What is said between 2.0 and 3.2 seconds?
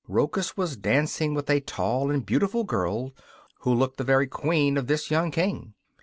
and beautiful girl,